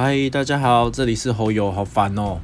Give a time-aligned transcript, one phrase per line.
[0.00, 2.38] 嗨，大家好，这里是侯友，好烦哦。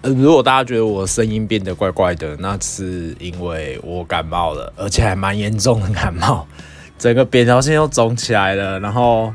[0.00, 6.46] 呃，如果大家觉得我声音变得怪怪的，那是因为我感冒了，而且还蛮严重的感冒，
[6.98, 8.80] 整个扁桃腺又肿起来了。
[8.80, 9.30] 然后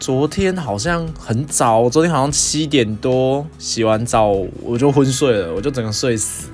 [0.00, 4.28] 昨天好像很早，昨天好像七点多洗完澡
[4.62, 6.48] 我就昏睡了，我就整个睡死。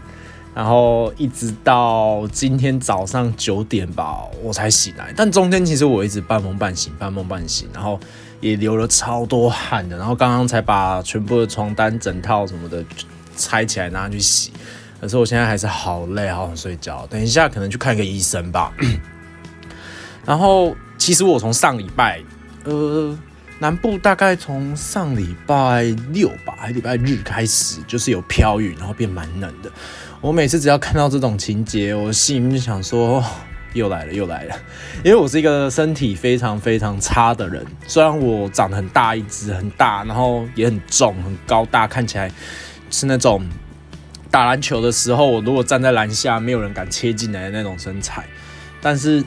[0.57, 5.15] 然后一直到今天早上九点吧，我才醒来。
[5.17, 7.99] 但中间其实我一直半梦半醒，半梦半醒，然后
[8.43, 9.97] 也流了超多汗的。
[9.97, 12.85] 然后刚刚才把全部的床单、枕套什么的
[13.35, 14.53] 拆起来拿去洗。
[15.01, 17.07] 可是我现在还是好累，好想睡觉。
[17.09, 18.73] 等一下可能去看个医生吧。
[20.25, 22.23] 然后其实我从上礼拜，
[22.63, 23.19] 呃，
[23.59, 25.83] 南部大概从上礼拜
[26.13, 29.71] 六吧，还礼拜日开始，就是有飘雨，然后变蛮冷的。
[30.21, 33.25] 我每次只要看到这种情节，我心里面就想说，
[33.75, 34.55] 又来了，又来了。
[35.05, 42.31] 因为我是一个身体非常非常差的人，虽然我长得很大一只，很大，然后也很重，很高大，看起来
[42.91, 43.47] 是那种
[44.31, 48.25] 打篮球的时候，我如果站在篮下，没有人敢切进来的那种身材。
[48.81, 49.25] 但是，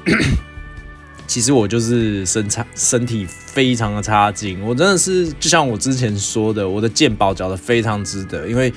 [1.27, 4.61] 其实我就是身材身体非常的差劲。
[4.61, 8.73] 我真的是就像我之前说的，我的健保缴的非常值得，因为。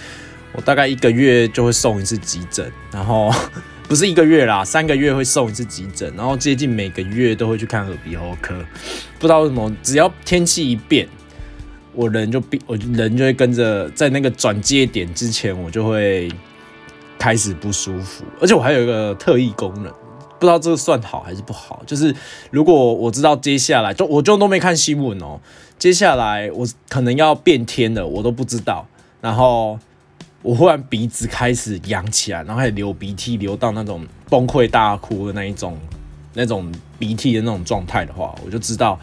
[0.54, 3.30] 我大概一个月就会送一次急诊，然后
[3.88, 8.54] 不是一个月啦，三个月会送一次急诊，然后接近每个月都会去看耳鼻喉科。
[9.18, 11.08] 不知道为什么，只要天气一变，
[11.94, 16.30] 我人就变，我人就会跟着在那个转接点之前，我就会
[17.18, 18.24] 开始不舒服。
[18.38, 19.84] 而且我还有一个特异功能，
[20.38, 21.82] 不知道这个算好还是不好。
[21.86, 22.14] 就是
[22.50, 25.40] 如果我知道接下来，就我就都没看新闻哦，
[25.78, 28.86] 接下来我可能要变天了，我都不知道。
[29.22, 29.78] 然后。
[30.42, 35.76] 我忽然鼻子开始痒起来，然后还流鼻涕，流到那种崩溃大哭的那一种、
[36.34, 38.98] 那种鼻涕的那种状态的话，我就知道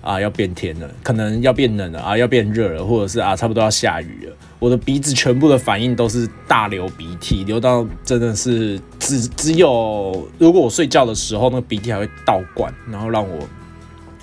[0.00, 4.36] 啊要变天了，可能要变冷了啊，要变热了，或者是啊差不多要下雨了。
[4.58, 13.46] 我的鼻子全部的反应都是大流鼻涕，流到真的是只只有如果我睡觉的时候，那个鼻涕还会倒灌，然后让我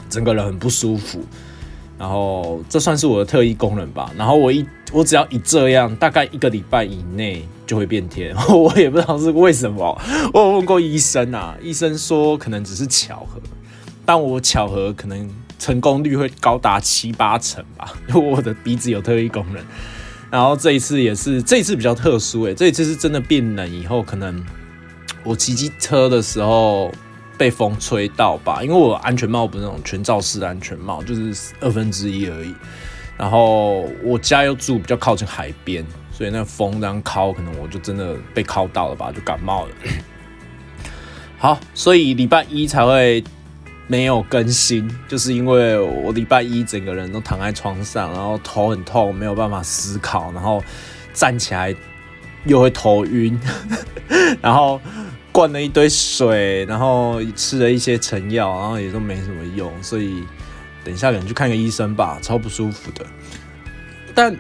[0.09, 1.22] 整个人很不舒服。
[1.99, 4.09] 然后这算是我的特异功能吧。
[4.17, 8.33] 然后我一我只要一这样，大概一个礼拜以内就会变天。
[8.49, 10.01] 我也不知道是为什么。
[10.33, 13.41] 我有问过医生啊，医生说可能只是巧合，
[14.05, 15.29] 但我巧合可能
[15.59, 19.61] 成功率会高达七八成吧， 因为我的鼻子有特异功能。
[20.31, 24.41] 然后这一次也是，这一次比较特殊诶，这一次是真的变冷以后，可能
[25.23, 26.89] 我骑机车的时候。
[27.39, 32.53] 被风吹到吧，因为我安全帽不是那种全罩式的安全帽，就是二分之一而已。
[33.17, 39.72] 然后我家又住比较靠近海边，所以那风这样敲，可能我就真的被敲到了吧，就感冒了。
[41.39, 43.23] 好，所以礼拜一才会
[43.88, 50.61] 没有更新，就是因为我礼拜一整个人都躺在床上，然后头很痛，没有办法思考，然后
[51.13, 51.73] 站起来
[52.44, 53.39] 又会头晕，
[54.44, 54.81] 然后。
[55.39, 60.22] 灌了一堆水，然后吃了一些成药，然后也都没什么用，所以
[60.83, 63.05] 等一下可能去看个医生吧，超不舒服的。
[64.13, 64.35] 但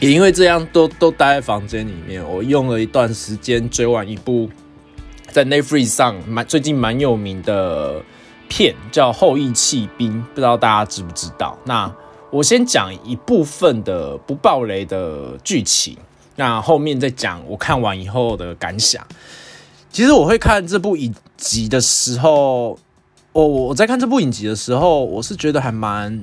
[0.00, 2.20] 也因为这样，都都待在房间里面。
[2.28, 4.50] 我用了一段时间追完一部
[5.28, 8.02] 在 Netflix 上蛮最近蛮有名的
[8.48, 11.56] 片，叫《后羿弃兵》，不知道大家知不知道？
[11.64, 11.94] 那
[12.32, 15.96] 我先讲一部分的不暴雷的剧情，
[16.34, 19.06] 那后面再讲我看完以后的感想。
[19.98, 22.78] 其实我会看这部影集的时候，
[23.32, 26.22] 我我在看这部影集的时候，我是觉得还蛮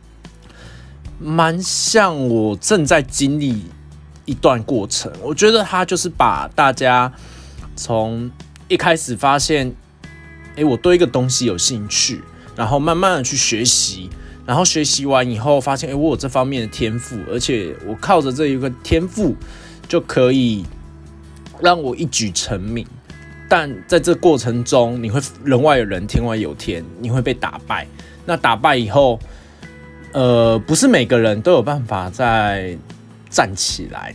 [1.20, 3.66] 蛮像我正在经历
[4.24, 5.12] 一段过程。
[5.22, 7.12] 我觉得他就是把大家
[7.76, 8.30] 从
[8.66, 9.74] 一开始发现，
[10.56, 12.22] 哎，我对一个东西有兴趣，
[12.56, 14.08] 然后慢慢的去学习，
[14.46, 19.36] 然后学习完以后发现，哎，我有这方面的天赋，而且我靠着这一个天赋
[19.86, 20.64] 就可以。
[21.60, 22.86] 让我一举成名，
[23.48, 27.86] 但在这过程中，你会人外有人，天外有天，你会被打败。
[28.24, 29.18] 那打败以后，
[30.12, 32.76] 呃，不是每个人都有办法再
[33.30, 34.14] 站起来。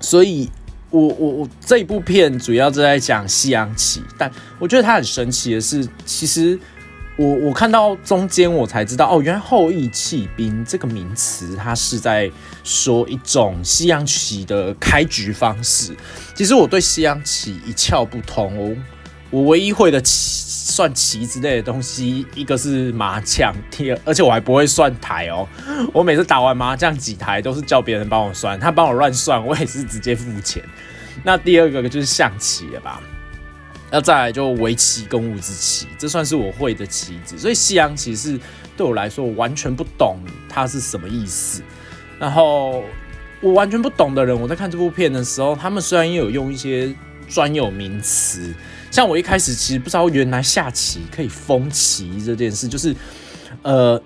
[0.00, 0.50] 所以，
[0.90, 6.58] 我我我这一部片主要是在讲西洋棋，但我觉得它很神奇的是，其实。
[7.20, 12.30] 我我看到中间，我才知道哦，原来后羿弃兵这个名词，它是在
[12.64, 15.94] 说一种西洋棋的开局方式。
[16.34, 18.74] 其实我对西洋棋一窍不通哦，
[19.28, 20.14] 我唯一会的棋
[20.72, 25.46] 算棋之类的东西，一个是麻将，第二，而且我还不会算台哦。
[25.92, 30.64] 我每次打完麻将几台都是叫别人帮我算，他帮我乱算，我也是直接付钱。
[31.22, 32.98] 那第二个就是象棋了吧？
[33.90, 37.38] 要再来就围棋跟五子棋，这算是我会的棋子。
[37.38, 38.38] 所以西洋棋是
[38.76, 41.62] 对我来说，我完全不懂它是什么意思。
[42.18, 42.84] 然后
[43.40, 46.94] 我完全不懂的人，我在看这部片的时候，他们虽然也有用一些
[47.28, 48.54] 专有名词，
[48.90, 52.94] 像我一开始其实不知道原来下棋可以封棋这件事，就是
[53.62, 54.00] 呃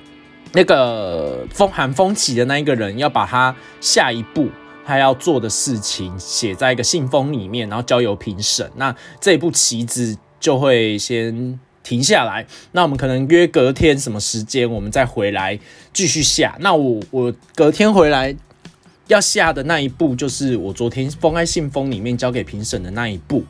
[0.52, 4.48] 那个封喊封棋的那一个人要把他下一步。
[4.88, 8.70] 他要做的事情写在一个信封里面，然后交由评审。
[8.76, 12.46] 那这一步棋子就会先停下来。
[12.72, 15.60] 那我们可能约隔天什么时间，我们再回来
[15.92, 16.56] 继续下。
[16.60, 18.34] 那我我隔天回来
[19.08, 23.44] 要下的那一步，就是我昨天封在信封里面交给评审的那一步，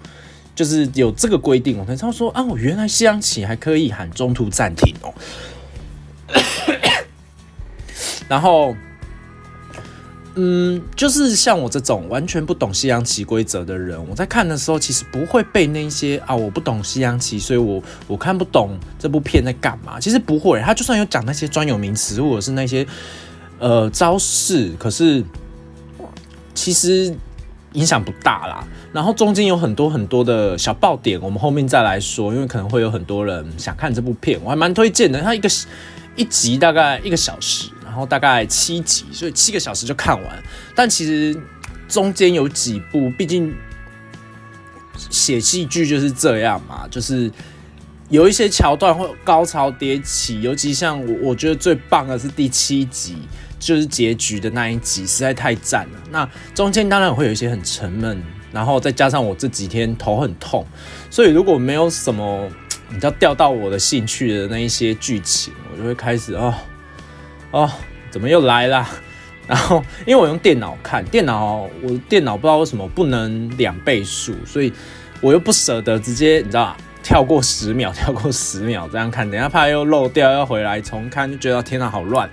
[0.56, 1.78] 就是有这个规定。
[1.78, 5.14] 我才知道说啊，我原来西洋棋还可以喊中途暂停哦。
[8.28, 8.74] 然后。
[10.40, 19.98] 嗯，就是像我这种完全不懂西洋棋规则的人，我在看的时候其实不会被那些啊，我不懂西洋棋，所以我我看不懂这部片在干嘛。
[19.98, 22.86] 其实不会，他就算有讲那些专有名词或者是那些
[23.58, 25.24] 呃招式，可是
[26.54, 27.12] 其实
[27.72, 28.64] 影响不大啦。
[28.92, 35.20] 然后中间有很多很多的小爆点，我们后面再来说，因为可能会有很多人想看这部片，我还蛮推荐的。
[35.20, 35.48] 它一个
[36.14, 37.70] 一集大概一个小时。
[37.98, 40.42] 然后大概七集，所以七个小时就看完。
[40.72, 41.36] 但其实
[41.88, 43.52] 中间有几部，毕竟
[45.10, 47.28] 写戏剧就是这样嘛，就是
[48.08, 50.40] 有一些桥段会高潮迭起。
[50.42, 53.16] 尤其像我，我觉得最棒的是第七集，
[53.58, 56.00] 就是结局的那一集，实在太赞了。
[56.12, 58.22] 那中间当然会有一些很沉闷，
[58.52, 60.64] 然后再加上我这几天头很痛，
[61.10, 62.48] 所以如果没有什么
[62.90, 66.54] 比较吊到我的兴趣的那一些剧情，我就会开始哦。
[67.50, 67.70] 哦，
[68.10, 68.86] 怎么又来了？
[69.48, 74.70] 然后因为我用电脑看，电脑我电脑不知道为什么不能两倍速，所以
[75.22, 82.28] 我又不舍得直接你知道跳过十秒， 跳过十秒这样看，等下怕又漏掉，要回来重看，就觉得天哪，好乱。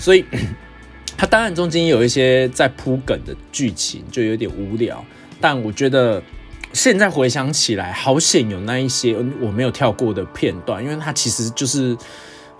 [0.00, 0.24] 所以
[1.16, 5.04] 它当然中间有一些在铺梗的剧情，就有点无聊。
[5.40, 6.20] 但我觉得
[6.72, 11.96] 现在回想起来，好险有那一些我没有跳过的片段，因为它其实就是。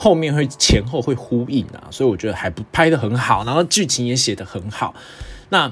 [0.00, 4.94] 后面会前后会呼应啊，所以我觉得还不拍的很好，然后剧情也写的很好。
[5.48, 5.70] 那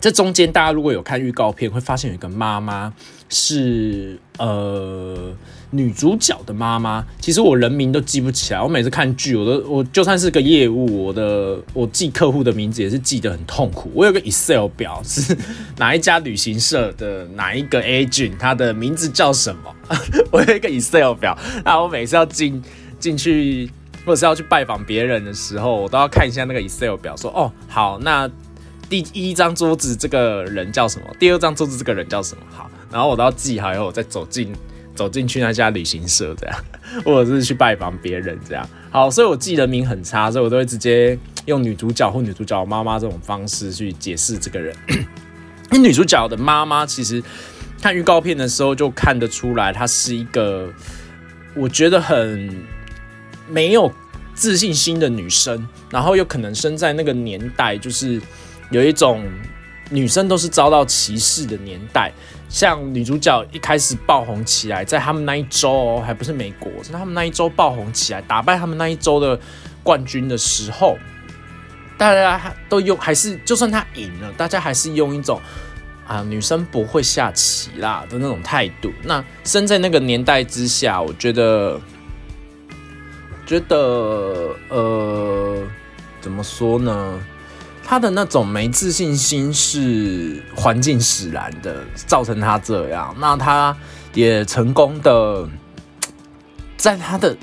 [0.00, 2.92] 这中间大家如果有看预告片，会发现有一个妈妈
[3.28, 5.32] 是呃
[5.70, 7.04] 女主角的妈妈。
[7.20, 13.90] 其实我人名都记不起来，我每次看剧，我都我就算是个业务，我的我记客户的名字也是记得很痛苦。
[13.94, 15.36] 我有个 Excel 表是
[15.78, 19.74] 哪一家旅行社的哪一个 agent，他的名字叫什么？
[20.30, 22.62] 我有一个 Excel 表，那我每次要进。
[23.02, 23.68] 进去
[24.06, 28.30] 或者是要去拜访别人的时候，我都要看一下那个 Excel 表，说哦好，那
[28.88, 31.06] 第一张桌子这个人叫什么？
[31.18, 32.42] 第二张桌子这个人叫什么？
[32.50, 34.52] 好，然后我都要记好，以后我再走进
[34.94, 36.56] 走进去那家旅行社这样，
[37.04, 38.68] 或者是去拜访别人这样。
[38.90, 44.74] 好，所以我记人名很差，所以我都会直接用女主角或女主角妈妈这种方式去解释这个人。
[45.70, 47.22] 那女主角的妈妈其实
[47.80, 50.72] 看预告片的时候就看得出来，她是一个
[51.54, 52.71] 我觉得很。
[53.52, 53.92] 没有
[54.34, 58.18] 自信心的女生，然后又可能生在那个年代，就是
[58.70, 59.22] 有一种
[59.90, 62.10] 女生都是遭到歧视的年代。
[62.48, 69.38] 像女主角一开始爆红起来，在他们那一周还不是美国，是他们那一周爆红起来，打败他们那一周的
[69.82, 70.96] 冠军的时候，
[71.98, 75.38] 大家都用还是就算她赢了，大家还是用一种
[76.06, 78.90] 啊女生不会下棋啦的那种态度。
[79.02, 81.78] 那生在那个年代之下，我觉得。
[83.46, 85.62] 觉得呃，
[86.20, 87.20] 怎么说呢？
[87.84, 93.14] 他的那种没自信心是环境使然的，造成他这样。
[93.18, 93.76] 那他
[94.14, 95.48] 也成功的，
[96.76, 97.36] 在他的，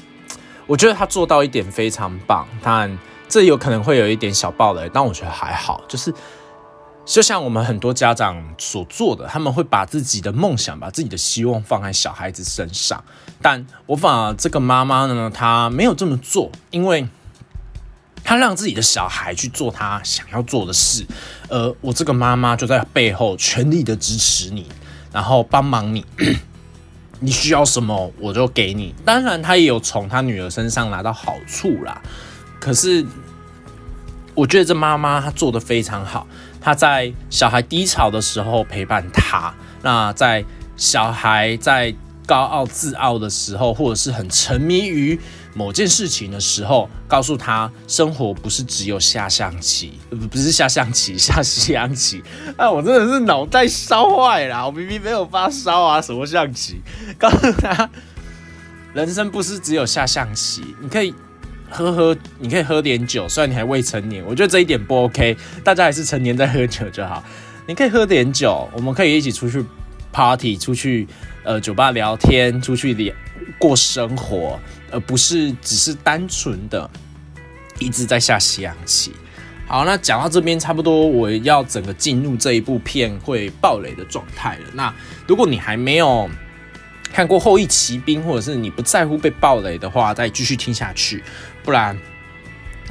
[0.66, 2.48] 我觉得他做到一点非常棒。
[2.62, 6.14] 当然，这有可能会有一点小暴雷，但我觉得还好，就是。
[7.06, 13.04] 就像我们很多家长所做的，他们会把自己的梦想、把自己的希望放在小孩子身上。
[13.42, 17.08] 但我反而这个妈妈呢，她没有这么做，因为
[18.24, 21.06] 她让自己的小孩去做他想要做的事，
[21.48, 24.68] 而我这个妈妈就在背后全力的支持你，
[25.12, 26.06] 然后帮忙你。
[27.22, 28.96] 你需要什么，我就给你。
[29.04, 32.02] 当然，她也有从她女儿身上拿到好处啦。
[32.62, 33.06] 可是，
[34.34, 36.26] 我觉得这妈妈她做的非常好。
[36.62, 40.46] 她在小孩低潮的时候陪伴他，那在
[40.78, 41.94] 小孩在
[42.30, 45.20] 高傲自傲的时候，或者是很沉迷于
[45.56, 52.22] 某件事情的时候，告诉他生活不是只有下象棋，不不是下象棋，下西洋棋。
[52.56, 56.80] 啊，我真的是脑袋烧坏了， 我明明没有发烧啊，什么象棋？
[57.18, 57.90] 告诉他，
[58.94, 61.12] 人生不是只有下象棋，你可以
[61.68, 67.24] 喝喝，你可以喝点酒，虽然你还未成年，我觉得这一点不 OK，大家还是成年在喝酒就好。
[67.66, 69.66] 你可以喝点酒，我们可以一起出去
[70.12, 71.08] party，出去
[71.50, 73.12] 呃酒吧聊天，出去聊
[73.58, 74.60] 过生活。
[74.92, 76.90] 而不是只是单纯的
[77.78, 79.12] 一直在下西洋棋。
[79.68, 84.64] 好，那讲到这边差不多，我要整个进入这一部片会爆雷的状态了。
[84.74, 84.94] 那
[85.28, 86.28] 如果你还没有
[87.12, 91.24] 看过《后羿骑兵》，或者是你不在乎被爆雷的话，再继续听下去。
[91.64, 91.96] 不然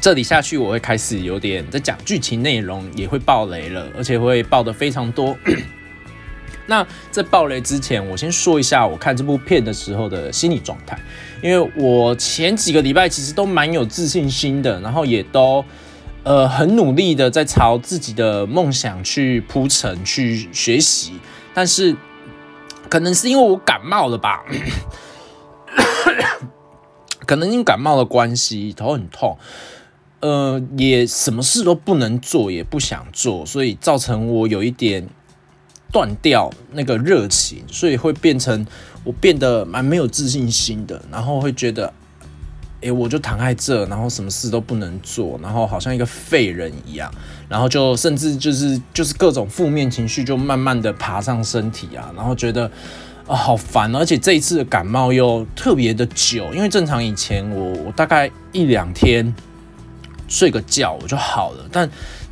[0.01, 5.37] 这里下去我会开始有点在讲剧情内容，也会爆雷了，而且会爆的非常多。
[6.69, 11.01] 那在爆雷之前，我先说一下我看这部片的时候的心理状态，
[11.43, 15.65] 因为我前几个礼拜其实都蛮有自信心的，然后也都
[16.25, 21.15] 呃很努力的在朝自己的梦想去铺陈、去学习，
[21.55, 21.97] 但是
[22.91, 24.45] 可能是因为我感冒了吧，
[27.27, 29.39] 可能因为感冒的关系，头很痛，
[30.21, 35.09] 呃，也什么事都不能做，也不想做，所以造成我有一点。
[35.91, 38.67] 断掉那个热情，所以会变成
[39.05, 41.91] 我变得蛮没有自信心的，然后会觉得，
[42.83, 47.11] 哎，我就躺在这，然后什么事都不能做，然后好像一个废人一样，
[47.49, 52.71] 然后就甚至就是就是各种负面情绪就慢慢的爬上身体啊，然后觉得
[53.27, 59.35] 啊好烦，而且这一次的感冒又特别的久，因为正常以前我我大概一两天
[60.29, 61.89] 睡个觉我就好了，但。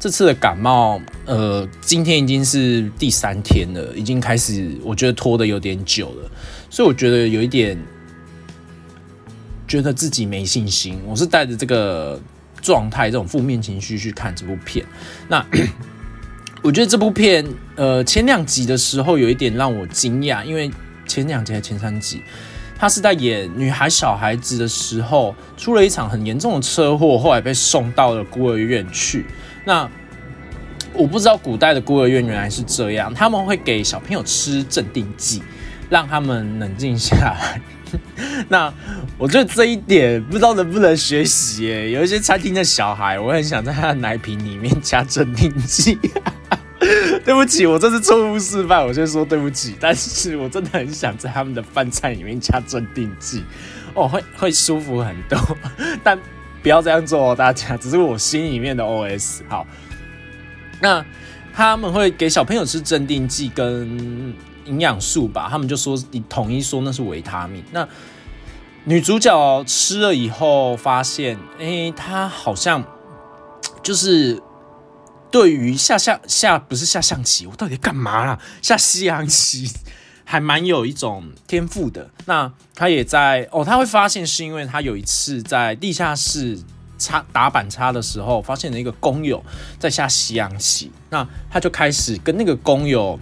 [0.06, 6.30] 这次的感冒，呃，今天已经是第三天了，已经开始，我觉得拖的有点久了，
[6.70, 7.76] 所以我觉得有一点
[9.66, 11.00] 觉得自己没信心。
[11.04, 12.20] 我是带着这个
[12.62, 14.86] 状态、这种负面情绪去看这部片。
[15.26, 15.44] 那
[16.62, 17.44] 我觉得这部片，
[17.74, 20.70] 呃，前两集的时候有一点让我惊讶，因为
[21.08, 22.22] 前两集还前三集，
[22.78, 29.26] 他是在演女孩、小孩子的时候，出了一场很严重的车祸，后来被送到了孤儿院去。
[29.66, 29.86] 那
[30.94, 35.42] 我不知道古代的孤儿院原来是这样，他们会给小朋友吃镇定剂，
[35.90, 37.60] 让他们冷静下来。
[38.48, 38.72] 那
[39.18, 41.90] 我觉得这一点不知道能不能学习耶？
[41.90, 45.98] 有一些餐厅的小孩，我很想在他的奶瓶里面加镇定剂。
[47.24, 49.74] 对不起，我这是错误示范，我先说对不起。
[49.80, 53.44] 但是我真的很想在他们的饭菜里面加镇定剂，
[53.94, 55.38] 哦，会会舒服很多。
[56.04, 56.16] 但
[56.66, 59.42] 不要这样做哦，大家，只是我心里面的 OS。
[59.48, 59.64] 好，
[60.82, 61.06] 那
[61.54, 65.46] 他们会给小朋友吃镇定剂跟营养素吧？
[65.48, 67.62] 他们就说你统一说那是维他命。
[67.70, 67.86] 那
[68.82, 72.82] 女主角吃了以后发现，哎，她好像
[73.80, 74.42] 就是
[75.30, 78.40] 对于下下下不是下象棋，我到底干嘛啦？
[78.60, 79.70] 下西洋棋。
[80.28, 82.10] 还蛮有一种天赋的。
[82.24, 86.58] 那他也在哦，他会发现是因为他有一次在地下室
[86.98, 89.42] 插打板插的时候，发现了一个工友
[89.78, 90.90] 在下西洋棋。
[91.10, 93.16] 那他就开始跟那个工友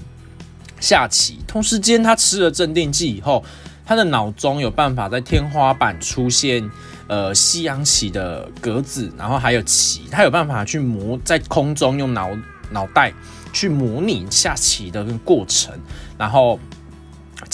[0.80, 1.38] 下棋。
[1.46, 3.44] 同时间，他吃了镇定剂以后，
[3.84, 6.70] 他的脑中有办法在天花板出现
[7.06, 12.30] 呃西洋棋的格子，然后还有棋，他有办法去模在空中用脑
[12.70, 13.12] 脑袋
[13.52, 15.78] 去模拟下棋的过程，
[16.16, 16.58] 然后。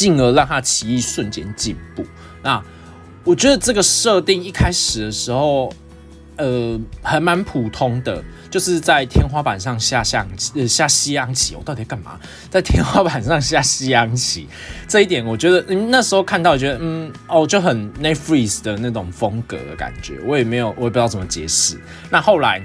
[0.00, 2.02] 进而让他棋艺瞬间进步。
[2.42, 2.62] 那
[3.22, 5.70] 我觉得这个设定一开始的时候，
[6.36, 11.54] 呃，还蛮普通的，就是在天花板上下象呃下西洋棋。
[11.54, 12.18] 我到底干嘛？
[12.48, 14.48] 在天花板上下西洋棋
[14.88, 20.18] 这一点，我觉得嗯那时候看到觉得嗯哦就很 n e t f r e e z e 的那种风格的感觉。
[20.26, 21.78] 我也没有我也不知道怎么解释。
[22.08, 22.62] 那后来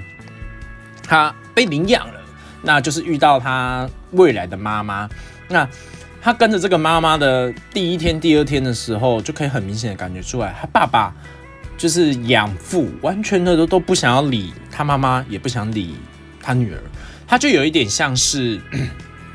[1.02, 2.20] 他被领养了，
[2.62, 5.06] 那就是遇到他未来的妈妈。
[5.48, 5.68] 那
[6.26, 11.14] 他跟着这个妈妈的第一天、第二天的时候，就可以很明显的感觉出来，他爸爸
[11.78, 15.94] 就是养父，完全的都都不想要理他妈妈，也不想理
[16.42, 16.80] 他女儿。
[17.28, 18.60] 他就有一点像是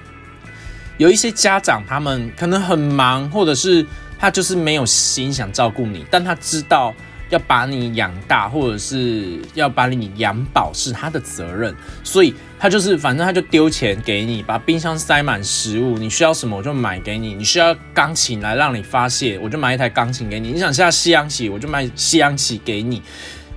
[1.00, 3.86] 有一些家长，他们可能很忙，或者是
[4.20, 6.94] 他就是没有心想照顾你，但他知道。
[7.32, 23.02] 要把你养大，或者是要把你养饱，是他的责任，所以他就是反正他就丢钱给你，把冰箱塞满食物，你需要什么我就买给你，你需要钢琴来让你发泄，我就买一台钢琴给你，你想下西洋棋，我就买西洋棋给你。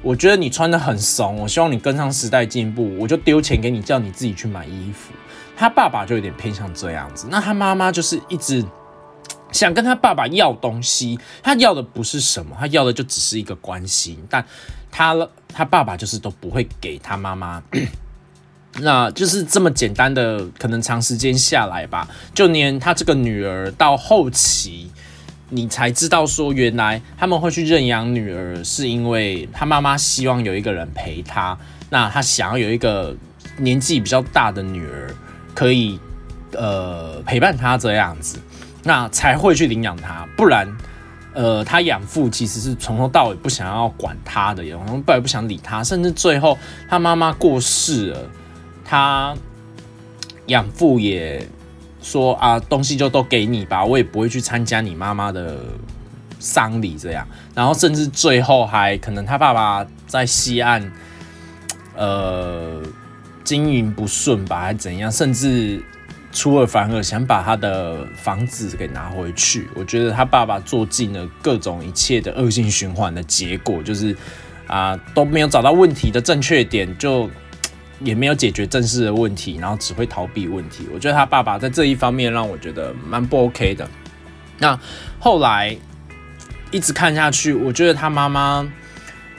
[0.01, 5.13] 我觉得你穿的很怂，我希望你跟上时代进步，我就丢钱给你，叫你自己去买衣服。
[5.57, 8.65] 他爸爸就有点偏向这样子，那他妈妈就是一直
[9.55, 14.45] 想跟他爸爸要东西，他要的不是什么，他要的就只是一个关心，但
[14.91, 15.17] 他
[15.49, 17.63] 他爸爸就是都不会给他妈妈，
[18.81, 24.91] 那就是这么简单的，可能长时间下来吧，就连他这个女儿到后期，
[25.51, 31.57] 你才知道说，原来他们会去认养女儿，是因为他妈妈希望有一个人陪他，
[31.91, 33.15] 那他想要有一个
[33.59, 35.15] 年纪比较大的女儿
[35.55, 36.01] 可以
[36.55, 38.41] 呃陪伴他这样子。
[38.87, 40.71] 那才会去领养他，不然，
[41.33, 48.31] 呃，他养父其实是从头到尾不想要管他的，然后不也不想理他，甚至最后他妈妈过世了，
[48.85, 49.35] 他
[50.49, 51.49] 养父也
[52.03, 55.57] 说啊，东西就都给你吧，我也不会去参加你妈妈的
[56.39, 60.93] 丧礼这样，然后甚至最后还可能他爸爸在西岸，
[61.97, 62.83] 呃，
[63.43, 65.83] 经营不顺吧，还怎样，甚至。
[66.35, 69.69] 出尔反尔，想把他的房子给拿回去。
[69.75, 74.15] 我觉得他爸爸做尽了各种一切的恶性循环的结果，就是
[74.67, 77.31] 啊都没有找到问题的正确点，就
[78.01, 80.89] 也没有解决正式的问题，然后只会逃避问题。
[80.93, 83.89] 我觉得他爸爸在这一方面让我觉得蛮不 OK 的。
[84.59, 84.79] 那
[85.21, 85.77] 后来
[86.73, 88.69] 一直看下去，我觉得他妈妈，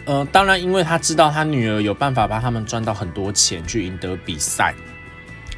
[0.06, 4.74] 呃，当然因为他知道他女儿有办法帮他们赚到很多钱去赢得比赛。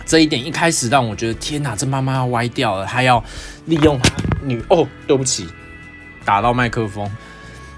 [0.07, 3.21] 这一点一开始让我觉得天哪，这妈妈要歪掉了，她要
[3.65, 5.45] 利用她女哦，对不起，
[6.23, 7.11] 打到麦克风，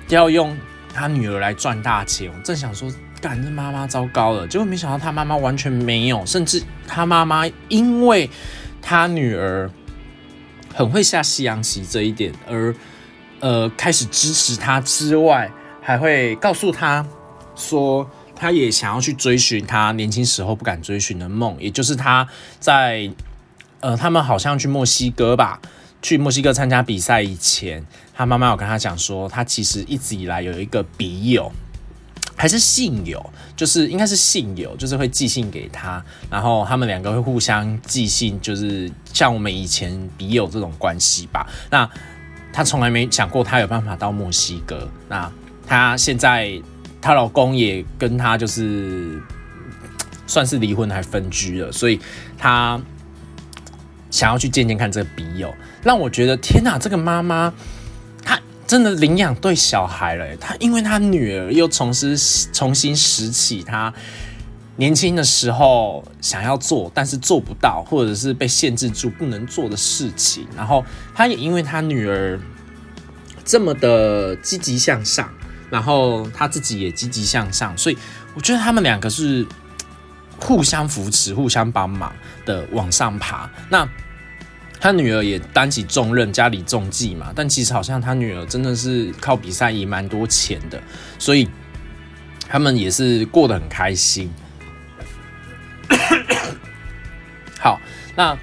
[0.09, 0.55] 要用
[0.93, 2.31] 她女儿来赚大钱。
[2.31, 2.87] 我正想说，
[3.19, 8.29] 干这妈妈糟糕了，结果没想到她妈妈完全没有，甚至她妈妈因为
[8.79, 9.67] 她女儿
[10.75, 12.75] 很会下西洋棋这一点，而
[13.39, 17.03] 呃开始支持她之外，还会告诉她
[17.55, 18.07] 说。
[18.39, 22.25] 他也想要去追寻他年轻时候不敢追寻的梦，也就是他
[22.57, 23.11] 在
[23.81, 25.59] 呃，他们好像去墨西哥吧，
[26.01, 31.51] 去墨西哥参加比赛以前，他妈妈有跟他讲说，他其实一直以来有一个笔友，
[32.37, 41.45] 还是信友，就是应该是信友，就是会寄信给他，然后他们两个会互相寄信，就是像我们以前笔友这种关系吧。
[41.69, 41.89] 那
[42.53, 45.29] 他从来没想过他有办法到墨西哥，那
[45.67, 46.61] 他现在。
[47.01, 49.21] 她老公也跟她就是
[50.27, 51.99] 算是离婚还分居了，所以
[52.37, 52.79] 她
[54.11, 57.53] 想要去见见看这个笔友，让我觉得天哪，这个妈妈
[58.23, 60.35] 她真的领养对小孩了。
[60.37, 62.15] 她因为她女儿又重新
[62.51, 63.93] 重新拾起她
[64.75, 70.83] 年轻的时候想要做但是做不到，或者是被限制住不能做的事情，然后
[71.13, 72.39] 她也因为她女儿
[73.43, 75.29] 这么的积极向上。
[75.69, 77.97] 然后他自己也积极向上，所以
[78.33, 79.45] 我觉得他们两个是
[80.39, 82.11] 互相扶持、互相帮忙
[82.45, 83.49] 的往上爬。
[83.69, 83.87] 那
[84.79, 87.31] 他女儿也担起重任，家里重计嘛。
[87.35, 90.81] 但其实好像他女儿真的是靠比赛赢蛮多钱的，
[91.19, 91.47] 所以
[92.47, 94.33] 他们也是过得很开心。
[97.59, 97.79] 好，
[98.15, 98.35] 那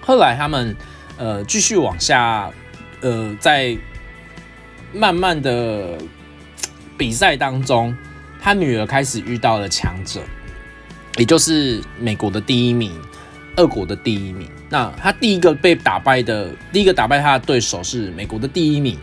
[0.00, 0.76] 后来他们
[1.18, 2.50] 呃继续往下
[3.00, 3.76] 呃在。
[4.92, 5.98] 慢慢的
[6.96, 7.96] 比赛当中，
[8.40, 10.20] 他女儿开始遇到了强者，
[11.16, 12.92] 也就是美国的第一名，
[13.56, 14.48] 俄国的第一名。
[14.68, 18.98] 那他第一个被打败的，第一个打败他的对手是美国的第一名。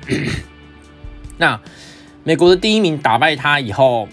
[1.37, 1.59] 那
[2.23, 4.07] 美国的第一名打败他以后，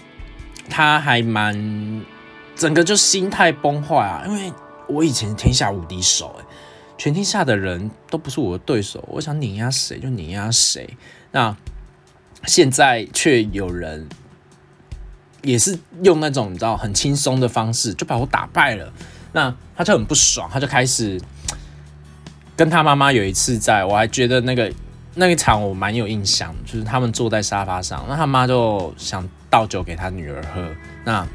[0.69, 2.03] 他还蛮
[2.55, 4.53] 整个就心态崩坏啊，因为
[4.87, 6.45] 我以前天下无敌手，哎，
[7.01, 10.87] 全天下的人都不是我的对手，我想碾压谁就碾压谁。
[11.31, 11.57] 那
[12.45, 14.07] 现在却有人
[15.41, 18.93] 也是用那种你知道很轻松的方式就把我打败了，
[19.33, 21.19] 那他就很不爽，他就开始
[22.55, 24.71] 跟他妈妈有一次在，我还觉得那个
[25.15, 30.69] 那一场我蛮有印象，就是他们坐在沙发上，那他妈就想倒酒给他女儿喝，
[31.03, 31.27] 那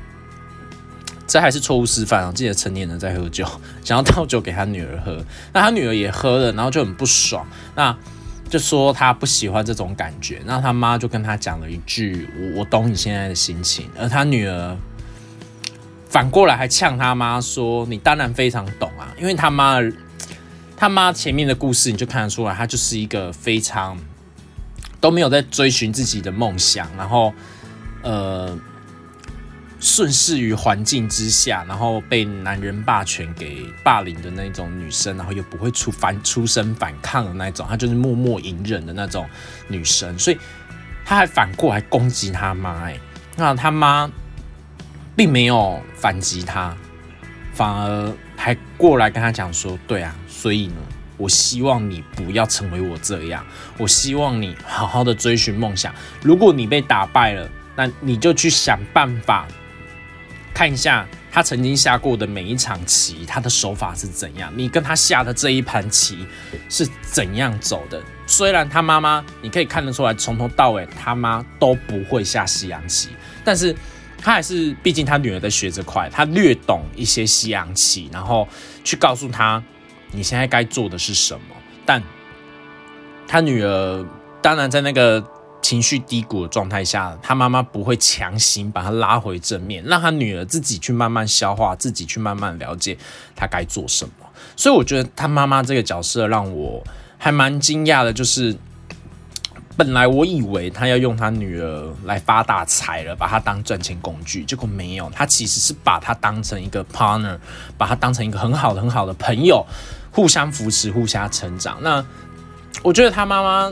[1.27, 2.33] 这还是错误示范啊！
[2.33, 3.45] 记得成年人在喝酒，
[3.85, 7.97] 想要倒酒给他女儿喝，那他女儿也喝了，然后就很不爽，那。
[8.49, 14.77] 就说他不喜欢这种感觉，那他妈就跟他讲了一句：“我我懂你现在的心情。”而他女儿
[16.09, 19.79] 反过来还呛他妈说：“你当然非常懂啊，因为他妈
[20.77, 23.99] 他妈前面的故事你就看得出来，他就是一个非常
[25.01, 27.35] 都没有在追寻自己的梦想，然后
[28.03, 28.57] 呃。”
[29.79, 39.29] 顺势于环境之下，然后被男人霸权给霸凌的那种女生，然后又不会出反出声反抗的那种，她就是默默隐忍的那种
[39.69, 40.39] 女生，所以
[41.05, 42.99] 她还反过来攻击他妈，哎，
[43.37, 44.11] 那他妈
[45.15, 46.75] 并没有反击她，
[47.53, 50.75] 反而还过来跟她讲说，对啊，所以呢，
[51.19, 53.45] 我希望你不要成为我这样，
[53.77, 55.95] 我希望你好好的追寻梦想。
[56.23, 59.47] 如果你被打败了，那你就去想办法
[60.57, 66.27] 看一下他曾经下过的每一场棋，他的手法是怎样，你跟他下的这一盘棋
[66.71, 68.03] 是怎样走的。
[68.27, 73.11] 虽然他妈妈你可以看得出来，从头到尾他妈都不会下西洋棋，
[73.45, 73.77] 但是
[74.17, 78.49] 他还是，毕竟他女儿在学这块，他略懂一些西洋棋，然后
[78.83, 79.63] 去告诉他。
[80.11, 81.55] 你现在该做的是什么？
[81.85, 82.03] 但
[83.29, 84.07] 他女儿
[84.41, 85.23] 当然在那个
[85.63, 92.97] 情绪低谷的状态下，他妈妈不会强行把他拉回正面，让他女儿自己去慢慢消化，自己去慢慢了解
[93.35, 94.13] 他该做什么。
[94.57, 96.83] 所以我觉得他妈妈这个角色让我
[97.19, 98.57] 还蛮惊讶的，就是
[99.77, 107.39] 本来我以为他要用他女儿来发大财了，把他当赚钱工具，结果没有，他其实是把他当成一个 partner，
[107.77, 109.67] 把他当成一个很好的、很好的朋友。
[110.13, 111.77] 互相扶持，互相成长。
[111.83, 112.03] 那
[112.83, 113.71] 我觉得他妈妈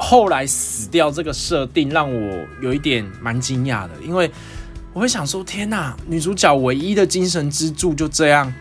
[0.00, 4.30] 后来死掉这个设定让我有一点蛮惊讶的，因为
[4.94, 8.52] 我会想说：天哪，女主角唯一的精神支柱就这样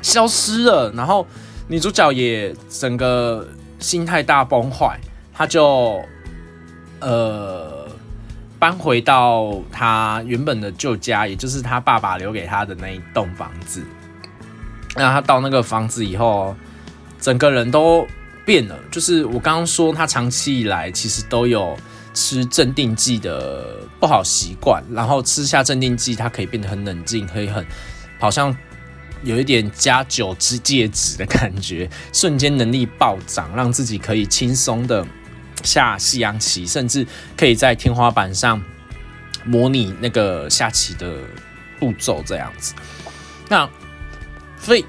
[0.00, 1.26] 消失了，然后
[1.68, 3.46] 女主角也整个
[3.78, 4.98] 心态大崩坏，
[5.34, 6.00] 她就
[7.00, 7.86] 呃
[8.58, 13.84] 搬回到她原本的旧家，也就是她爸爸留给她的那一栋房子。
[14.96, 16.56] 那她到那个房子以后，
[17.20, 18.04] 整个人都
[18.48, 18.74] 变了。
[18.90, 21.78] 就是我刚刚说，他长期以来其实都有
[22.14, 27.62] 吃镇定剂的不好习惯，然后吃下镇定剂，他可以变得很冷静，可以很
[28.18, 28.56] 好像
[29.22, 35.06] 有一点加酒之戒指的感觉，瞬间能力暴涨，让自己可以轻松的
[35.62, 37.06] 下西洋棋，甚至
[37.36, 38.62] 可以在天花板上
[39.44, 41.18] 模拟那个下棋的
[41.78, 42.72] 步骤这样子。
[43.50, 43.68] 那。
[44.60, 44.84] 所以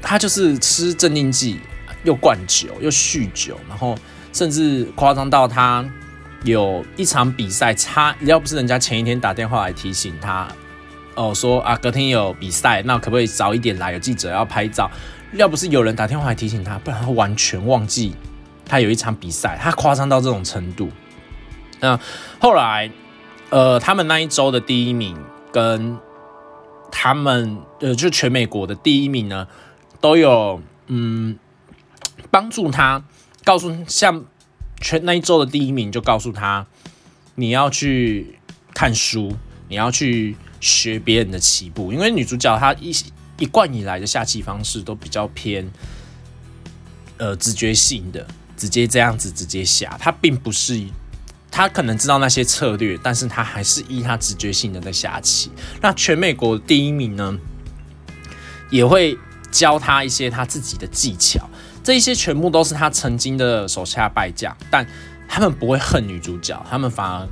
[0.00, 1.58] 他就是吃镇定剂，
[2.04, 3.96] 又灌酒，又酗酒，然后
[4.32, 5.84] 甚至夸张到他
[6.44, 10.48] 有一场比赛差，要不是人家前一天打电话来提醒他，
[11.14, 13.92] 哦说啊隔天有比赛，那可不可以早一点来？
[13.92, 14.90] 有记者要拍照。
[15.34, 18.14] 要不是有人打电话来提醒他，不然他完全忘记
[18.66, 19.58] 他有一场比赛。
[19.60, 20.90] 他夸张到这种程度。
[21.80, 21.98] 那
[22.38, 22.90] 后来，
[23.50, 25.16] 呃，他们那一周的第一名
[25.52, 25.98] 跟。
[26.94, 29.48] 他们呃，就全美国的第一名呢，
[29.98, 31.38] 都有嗯
[32.30, 33.02] 帮助他，
[33.44, 34.24] 告诉像
[34.80, 36.66] 全那一周的第一名就告诉他，
[37.34, 38.38] 你要去
[38.74, 39.36] 看书，
[39.68, 42.94] 你要去学别人的棋步，因为女主角她一
[43.38, 45.70] 一贯以来的下棋方式都比较偏
[47.18, 50.86] 呃直觉性的，直接这样子直接下，她并不是。
[51.54, 55.50] 他可能知道那些策略，但是他还是依他直觉性的在下棋。
[55.82, 57.38] 那全美国第一名呢，
[58.70, 59.18] 也会
[59.50, 61.50] 教他一些他自己的技巧，
[61.82, 64.86] 这一些全部都是他曾经的手下败将，但
[65.28, 67.28] 他们不会恨女主角，他们反而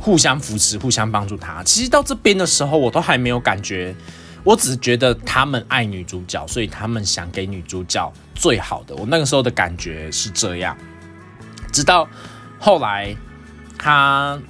[0.00, 1.62] 互相扶持、互相帮助他。
[1.62, 3.94] 其实到这边的时候，我都还没有感觉，
[4.44, 8.94] 我只觉得他们爱女主角，所以他们想给女主角最好的。
[8.96, 10.76] 我那个时候的感觉是这样，
[11.72, 12.08] 直到。
[12.58, 13.16] 后来，
[13.76, 14.40] 他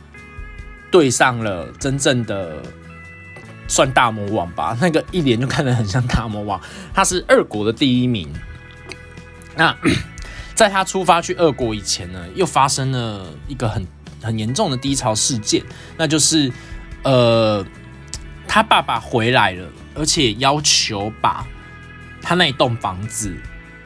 [0.90, 2.62] 对上了真正的
[3.66, 6.61] 算大魔王吧，那个一脸就看得很像大魔王。
[6.92, 8.31] 他是二国的第一名。
[9.57, 9.77] 那
[10.55, 13.87] 在他出发去二国以前呢，又发生了一个很
[14.23, 15.62] 很严重的低潮事件，
[15.97, 16.53] 那就是
[17.03, 17.65] 呃，
[18.47, 21.47] 他爸爸回来了，而且要求把
[22.21, 23.35] 他那一栋房子，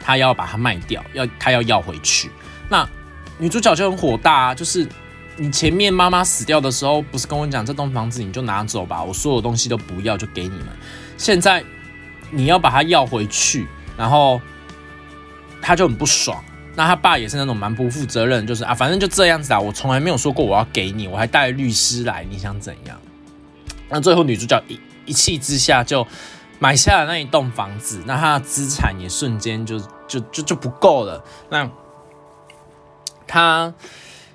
[0.00, 2.31] 他要把它卖掉，要他要要回去。
[2.68, 2.87] 那
[3.38, 4.87] 女主角就很火大啊，就是
[5.37, 10.66] 你前面妈妈死掉的时候，不是跟我讲这栋房子你就拿走吧，我所有东西都不要，就给你们。
[11.16, 11.64] 现在
[12.31, 14.40] 你要把它要回去，然后
[15.66, 16.42] 他就很不爽。
[16.76, 23.00] 那他爸也是那种蛮不负责任，就是啊，反正就这样子啊，我从来没有说过我要给你，我还带律师来，你想怎样？
[23.88, 26.07] 那最后女主角一一气之下就
[26.59, 31.24] 买下了那一栋房子，那她的资产也瞬间就就就就不够了。
[31.48, 31.70] 那
[33.26, 33.72] 她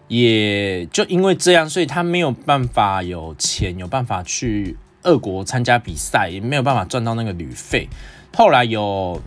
[0.08, 7.88] 也就因为这样，所以她没有办法有钱，有办法去俄国参加比赛，也没有办法赚到那个旅费。
[8.36, 9.22] 后来有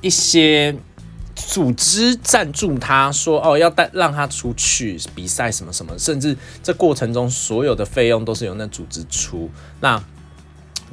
[0.00, 0.76] 一些
[1.34, 9.50] 组织赞助他，说哦要带让他出去比赛什么什么，甚至这过程中所有的费用都是由那组织出。
[9.80, 10.02] 那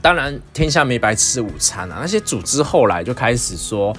[0.01, 3.95] 当然天下没白吃午餐啊，那些组织后来就开始说。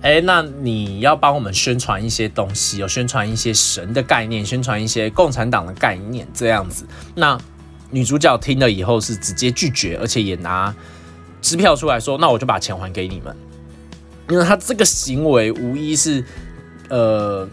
[0.00, 6.86] 哎，那你要帮我们宣传一些东西，有宣传一些神的概念，宣传一些共产党的概念，这样子。
[7.16, 7.36] 那
[7.90, 10.72] 女主角听了以后是直接拒绝，而且也拿
[11.42, 13.36] 支票出来说：“那我就把钱还给你们。”
[14.28, 16.24] 因为他这个行为无疑是
[16.88, 17.48] 呃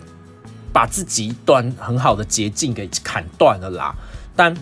[0.73, 3.95] 把自己一段很好的捷径给砍断了啦，
[4.35, 4.55] 但。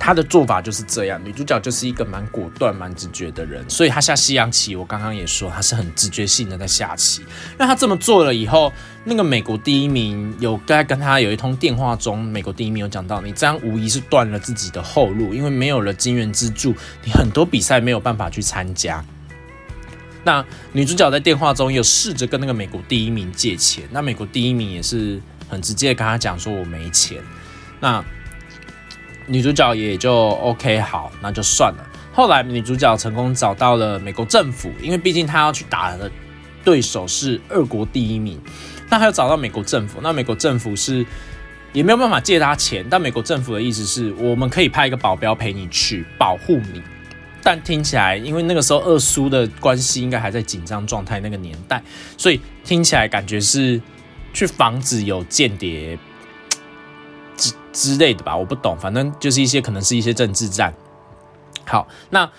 [0.00, 7.20] 他的做法就是这样，女主角就是一个蛮果断、蛮直觉的人，所以她下西洋棋，我刚刚也说她是很直觉性的在下棋。
[7.58, 19.04] 那她这么做了以后，那个美国第一名有在跟她有一通电话中，美国第一名有讲到，你这样无疑是断了自己的后路，因为没有了金元支柱，你很多比赛没有办法去参加。
[20.28, 27.16] 那女主角在电话中有试着跟那个美国第一名借钱，那美国第一名也是很直接跟她讲说我没钱。
[27.80, 28.04] 那
[29.26, 31.86] 女主角也就 OK 好，那就算了。
[32.12, 36.10] 后来女主角成功找到了美国政府，因为毕竟她要去打的
[36.62, 38.38] 对手是二国第一名，
[38.90, 39.98] 那还要找到美国政府。
[40.02, 41.06] 那美国政府是
[41.72, 46.82] 也没有办法借她钱，但美国政府的意思是我们可以派一个保镖陪你去保护你。
[47.50, 51.82] 但听起来，因为那个时候二叔的关系应该还在紧张状态那个年代，
[52.18, 53.80] 所以听起来感觉是
[54.34, 55.98] 去防止有间谍。
[57.38, 60.74] 之之类的吧，我不懂，反正就是一些可能是一些政治战。
[61.64, 62.30] 好，那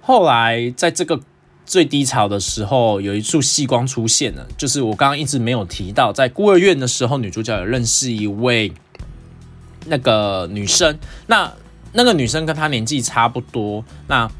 [0.00, 1.18] 后来在这个
[1.66, 8.72] 最低潮的时候，有一处细光出现了，就是我刚刚一直没有提到，在孤儿院的时候，女主角有认识一位
[9.86, 11.52] 那个女生，那
[11.92, 14.30] 那个女生跟她年纪差不多，那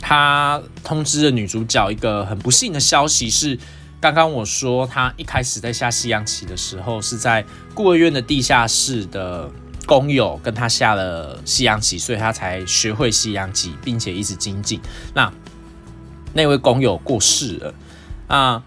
[0.00, 3.58] 她通知了女主角一个很不幸的消息是。
[4.00, 9.48] 刚刚我说，他一开始在下西洋棋的时候，是在孤儿院的地下室的
[9.86, 14.80] 工友跟他下了西洋棋，所以他才学会西洋棋，并且一直精进。
[15.14, 15.32] 那
[16.32, 17.74] 那位工友过世了，
[18.26, 18.64] 啊，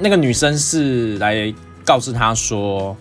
[0.00, 1.54] 那个女生是来
[1.86, 2.96] 告诉他说，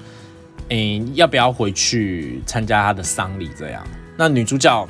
[0.69, 3.49] 诶，要不要回去参加他的丧礼？
[3.57, 3.83] 这样，
[4.17, 4.87] 那女主角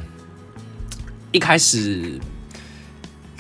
[1.32, 2.20] 一开始。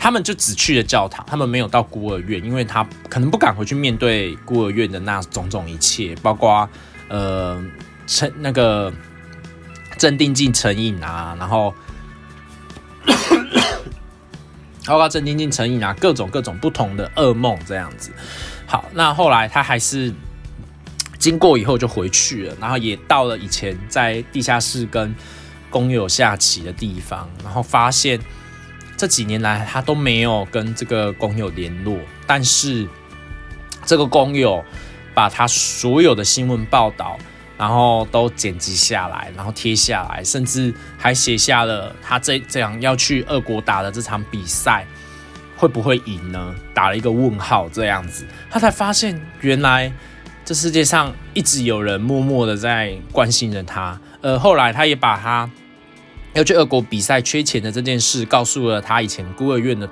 [0.03, 6.67] 他们就只去了教堂，他们没有到孤儿院，因为他可能不敢回去面对孤儿院的那种种一切，包括
[7.07, 7.63] 呃
[8.07, 8.91] 成那个
[9.99, 11.71] 镇定剂成瘾啊，然后
[14.87, 18.11] 包括镇定剂成瘾啊，各种各种不同的噩梦这样子。
[18.65, 20.11] 好，那后来他还是
[21.19, 25.13] 经过以后就回去了，然后也到了以前在地下室跟
[25.71, 28.19] 工友下棋的地方，然后发现。
[28.97, 32.87] 这几年来，他都没有跟这个工友联络，但是
[33.83, 34.63] 这个工友
[35.15, 37.17] 把他所有的新闻报道，
[37.57, 44.85] 然后都剪辑下来，然后贴下来，甚至还写下了他这这样要去俄国打的这场比赛
[45.57, 46.53] 会不会赢呢？
[46.71, 49.91] 打了一个问号，这样子，他才发现原来
[50.45, 53.99] 这世界上一直有人默默的在关心着他。
[54.21, 55.49] 呃，后来他也把他。
[56.33, 59.89] 要去俄国比赛缺钱的这件事，告诉了他以前孤儿院的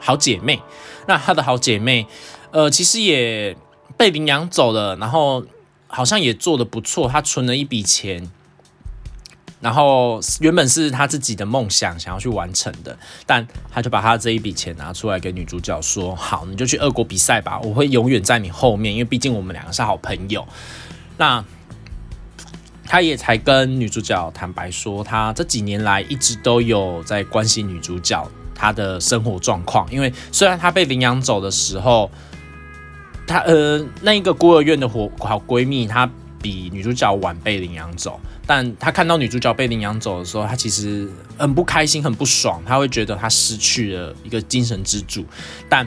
[0.00, 0.60] 好姐妹。
[1.06, 2.06] 那他的好姐妹，
[2.50, 3.56] 呃，其实也
[3.96, 5.44] 被领养走了，然后
[5.86, 7.08] 好像也做的不错。
[7.08, 8.30] 他存了一笔钱，
[9.60, 20.46] 然后原本是他自己的梦想，想要去完成的，但他就把他这一笔钱拿出来给女主角说：“好，你就去俄国比赛吧，我会永远在你后面，因为毕竟我们两个是好朋友。”
[21.16, 21.44] 那。
[22.90, 29.86] 他也才跟女主角坦白说，他这几年来一直都有在关心女主角她的生活状况。
[29.92, 32.10] 因为虽然她被领养走的时候，
[33.28, 36.10] 她呃那一个孤儿院的好好闺蜜，她
[36.42, 45.24] 比女主角晚被领养走，但她看到女主角被领养走的时候，她其实很不开心，很不爽，她会觉得她失去了一个精神支柱，
[45.68, 45.86] 但。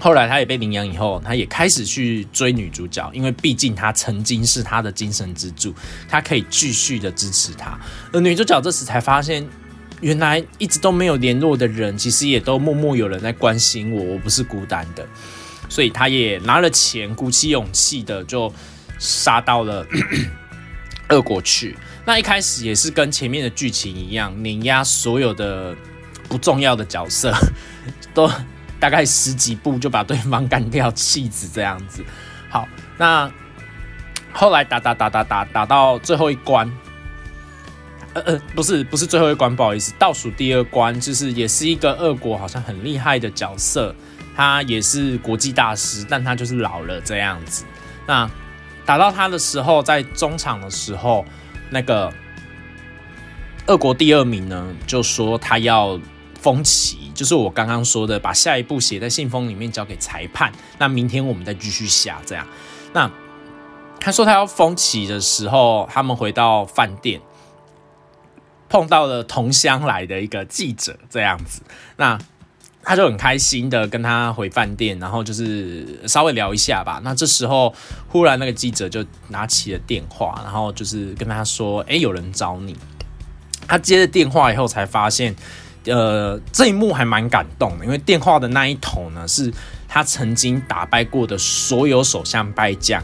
[0.00, 5.74] 后来他也被领养以后，他也开始去追女主角，因为毕竟他曾经是他的精神支柱，
[6.08, 7.78] 他可以继续的支持他。
[8.10, 9.46] 而女主角这时才发现，
[10.00, 15.06] 原来一直都没有联络的人，其实也都默默有人在关心我，我不是孤单的。
[15.68, 18.50] 所以他也拿了钱，鼓起勇气的就
[18.98, 19.86] 杀到了
[21.10, 21.76] 恶国去。
[22.06, 25.76] 那一开始也是跟前面的剧情一样，碾压所有的
[26.26, 27.34] 不重要的角色，
[28.14, 28.30] 都。
[28.80, 32.02] 大概十几步就把对方干掉，弃子这样子。
[32.48, 32.66] 好，
[32.96, 33.30] 那
[34.32, 36.68] 后来打打打打打打到最后一关，
[38.14, 43.94] 呃呃，不是不是最后一关，不好意思，倒数第二关就是也是一个俄国好像很厉害的角色，
[44.34, 47.64] 他也是国际大师，但他就是老了这样子。
[48.06, 48.28] 那
[48.86, 51.24] 打到他的时候，在中场的时候，
[51.68, 52.12] 那个
[53.66, 56.00] 俄国第二名呢就说他要。
[56.42, 60.50] 封棋就是我刚刚说的，把下一步写在信封里面交给裁判。
[60.78, 62.46] 那明天我们再继续下，这样。
[62.94, 63.10] 那
[64.00, 67.20] 他说他要封棋的时候，他们回到饭店，
[68.70, 71.60] 碰到了同乡来的一个记者，这样子。
[71.98, 72.18] 那
[72.82, 77.02] 他就很开心的跟他回饭店，然后就是稍微聊一下吧。
[77.04, 77.74] 那这时候
[78.08, 82.74] 忽然那个记者就拿起了电话，然后就是跟他说：“哎，有人找你。”
[83.68, 85.36] 他接了电话以后才发现，
[85.86, 89.52] 呃，这一幕还蛮感动的，因为电话的那一头呢是
[89.88, 93.02] 他曾经打败过的所有首相败将，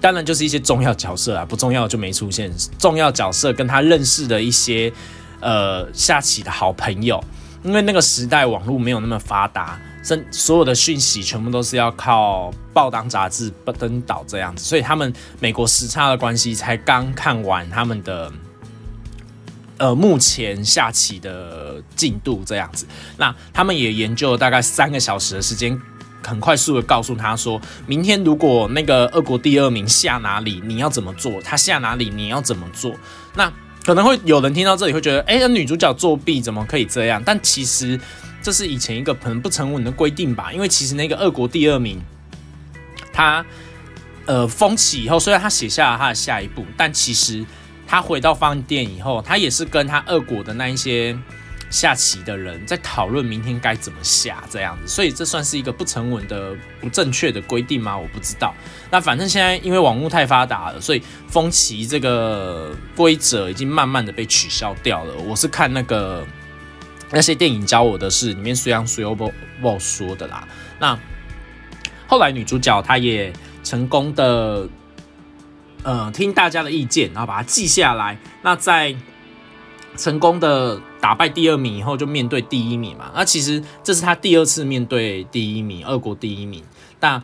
[0.00, 2.52] 当然就是一些重要角色啊，不重要就没出现。
[2.78, 4.92] 重要角色跟他认识的一些
[5.40, 7.22] 呃下棋的好朋友。
[7.64, 18.30] 因为那个时代网络没有那么发达，所所有的讯息全部都是要靠报章杂志登岛这样子，所以他们美国时差的关系才刚看完他们的
[19.78, 22.86] 呃目前下棋的进度这样子。
[23.16, 25.80] 那他们也研究了大概三个小时的时间，
[26.22, 31.40] 很快速的告诉他说，明天如果那个俄国第二名下哪里，你要怎么做？
[31.42, 32.94] 他下哪里，你要怎么做？
[33.34, 33.52] 那。
[33.84, 37.22] 可能会有人听到这里会觉得，哎，那女主角作弊怎么可以这样？
[37.24, 37.96] 但其实
[38.42, 40.52] 这是以前一个可能不成文的规定吧。
[40.52, 42.02] 因为其实那个俄国第二名，
[43.12, 43.46] 他
[44.24, 47.46] 呃封起以后，虽然他写下了他的下一步，但其实
[47.86, 51.16] 他回到饭店以后，他也是跟他俄国的那一些。
[51.68, 57.98] 下棋的人在讨论明天该怎么下这样子，所以这算是一个不成文的不正确的规定吗？
[57.98, 58.54] 我不知道。
[58.88, 65.14] 那反正现在因为网络太发达了，所以封棋这个规则已经慢慢的被取消掉了。
[65.16, 66.24] 我是看那个
[67.10, 70.46] 那些电影教我的是里面，虽然随波波说的啦。
[70.78, 70.96] 那
[72.06, 73.32] 后来女主角她也
[73.64, 74.68] 成功的，
[75.86, 78.18] 呃，听大家的意见，然后把它记下来。
[78.42, 78.92] 那在
[79.96, 83.12] 成功的打败第二名以后，就面对第一名嘛。
[83.14, 86.64] 那其实这是他第二次面对第一名，俄国第一名。
[86.98, 87.22] 但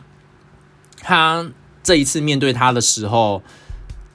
[1.01, 1.45] 他
[1.83, 3.43] 这一次面对他的时候，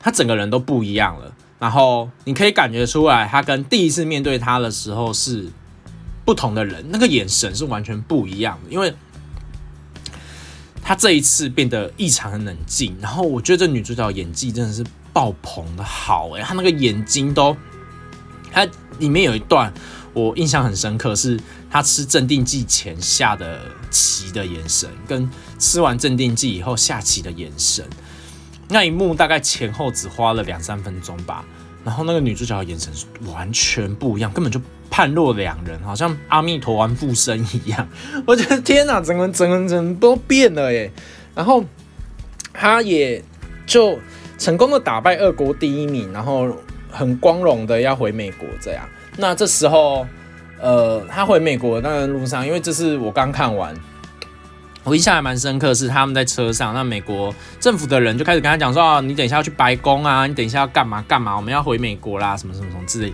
[0.01, 1.35] 他整个人都不一样了。
[1.59, 5.53] 然后你可以感觉出来，他跟第一次面对他的时候是
[6.25, 8.71] 不同的人，那个眼神是完全不一样的。
[8.71, 8.95] 因为
[10.89, 12.97] 她这一次变得异常的冷静。
[12.99, 17.55] 然后我觉得这女主角演技真的是爆棚的好诶，她那个眼睛都。
[18.51, 18.67] 她
[18.99, 19.71] 里面有一段
[20.15, 21.39] 我印象很深刻，是
[21.71, 27.85] 她吃镇定剂前下的棋的眼神，跟吃完镇定剂以后下棋的眼神。
[28.71, 31.45] 那一幕大概前后只花了两三分钟吧。
[31.85, 32.91] 然后那个女主角的眼神
[33.27, 34.59] 完全不一样，根本就
[34.91, 37.89] 判若两人，好像阿弥陀丸附身一样。
[38.27, 40.91] 我觉得天哪，整个整个人都变了耶。
[41.35, 41.65] 然后
[42.53, 43.23] 他也
[43.67, 43.99] 就
[44.39, 46.49] 成功的打败俄国第一名，然后。
[46.91, 48.83] 很光荣的要回美国，这样。
[49.19, 50.07] 那这时候，
[50.59, 53.75] 呃，他回美国那个路上，因为这是我刚看完，
[54.85, 63.13] 我印象还蛮深刻，是他们在车上，那美国政府的人就开始跟他讲说：“啊，你等一下要去白宫啊，你等一下要干嘛干嘛，我们要回美国啦，什么什么什么之类。”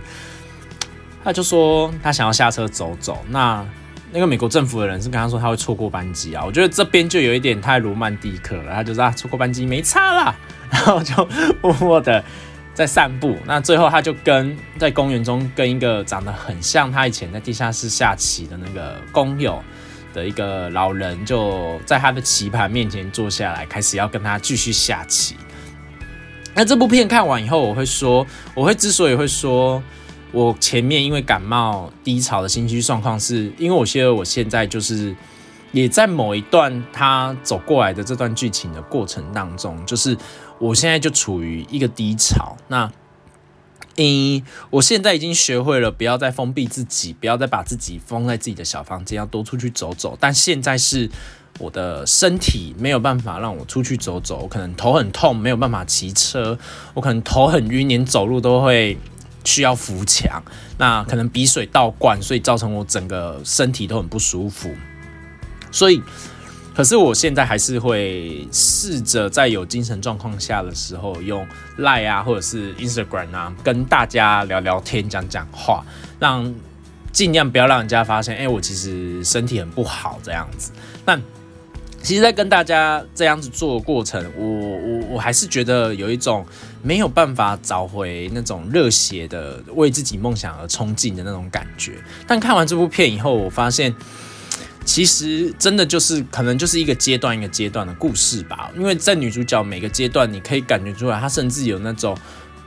[1.25, 3.17] 他就说他想要下车走走。
[3.27, 3.65] 那
[4.13, 6.41] 那个美国政府的人是跟他说他会错过班机啊。
[6.45, 8.73] 我觉得这边就有一点太罗曼蒂克了。
[8.73, 10.35] 他就说啊，错过班机没差啦，
[10.71, 11.27] 然后就
[11.61, 12.23] 默默的。
[12.73, 19.63] 在散步，那最后他就跟在公园中跟一个长得很像他以前在地下室下棋的那个工友
[20.13, 25.37] 的一个老人，就在他的棋盘面前坐下来，开始要跟他继续下棋。
[26.53, 29.81] 那这部片看完以后，我会说，我会之所以会说，
[30.35, 35.15] 我前面因为感冒低潮的心虚状况，是因为我觉得我现在就是
[35.71, 40.15] 也在某一段他走过来的这段剧情的过程当中，就是。
[40.57, 42.55] 我现在就处于一个低潮。
[42.69, 42.89] 那，
[43.97, 50.17] 嗯，我现在已经学会了不要再封闭自己，不要再把自己封在自己的小房间，要多出去走走。
[50.17, 51.11] 但现在是
[51.59, 56.57] 我的身体没有办法让我出去走走，我可能头很痛，没有办法骑车，
[56.93, 58.97] 我可能头很晕，连走路都会
[59.45, 60.43] 需要扶墙。
[60.77, 64.69] 那可能鼻水倒灌，所以造成我整个身体都很不舒服。
[65.71, 66.01] 所以。
[66.75, 75.85] 可是我现在还是会试着在有精神状况下的时候，用 Line 啊，或者是 Instagram 啊，跟大家聊聊天、讲讲话，
[76.19, 76.53] 让
[77.13, 80.73] 尽量不要让人家发现，哎，我其实身体很不好这样子。
[81.05, 81.17] 但
[82.01, 86.45] 其实，在跟大家这样子做的过程，我我我还是觉得有一种
[86.85, 91.93] 没有办法找回那种热血的为自己梦想而冲劲的那种感觉。
[92.27, 93.93] 但看完这部片以后，我发现。
[94.87, 102.15] 其实真的就是可能就是一个阶段一个阶段的故事吧，因为在女主角每个阶段，你可以感觉出来，她甚至有那种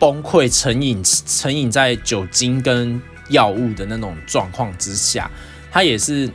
[0.00, 5.30] 崩溃、成瘾、成瘾在酒精跟药物的那种状况之下，
[5.70, 6.28] 她也是